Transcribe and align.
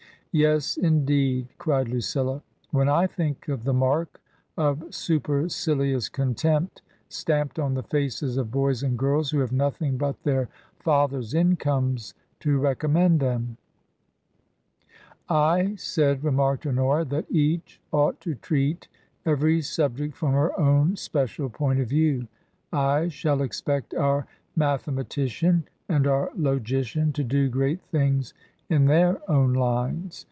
"Yes, 0.33 0.77
indeed!" 0.77 1.49
cried 1.57 1.89
Lucilla." 1.89 2.41
When 2.71 2.87
I 2.87 3.05
think 3.05 3.49
of 3.49 3.65
the 3.65 3.73
mark 3.73 4.21
of 4.55 4.81
supercilious 4.95 6.07
contempt 6.07 6.81
stamped 7.09 7.59
on 7.59 7.73
the 7.73 7.83
faces 7.83 8.37
of 8.37 8.49
boys 8.49 8.81
and 8.81 8.97
girls 8.97 9.29
who 9.31 9.39
have 9.39 9.51
nothing 9.51 9.97
but 9.97 10.23
their 10.23 10.47
fathers' 10.79 11.33
incomes 11.33 12.13
to 12.39 12.57
recommend 12.57 13.19
them 13.19 13.57
!""I 15.29 15.75
said," 15.75 16.23
remarked 16.23 16.65
Honora," 16.65 17.03
that 17.11 17.29
each 17.29 17.81
ought 17.91 18.21
to 18.21 18.35
treat 18.35 18.87
every 19.25 19.59
subject 19.61 20.15
from 20.15 20.31
her 20.31 20.57
own 20.57 20.95
special 20.95 21.49
point 21.49 21.81
of 21.81 21.89
view. 21.89 22.29
I 22.71 23.09
shall 23.09 23.41
expect 23.41 23.93
our 23.95 24.27
mathematician 24.55 25.65
and 25.89 26.07
our 26.07 26.31
logician 26.37 27.11
to 27.11 27.23
do 27.25 27.49
great 27.49 27.81
things 27.81 28.33
in 28.69 28.85
their 28.85 29.19
own 29.29 29.51
lines. 29.51 30.19